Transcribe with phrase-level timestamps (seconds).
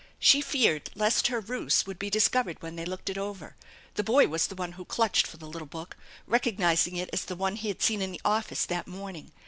[0.17, 3.55] She feared lest her ruse would be discovered when they looked it over.
[3.93, 7.35] The boy was the one who clutched for the little book, recognizing it as the
[7.35, 9.31] one he had seen in the office that morning.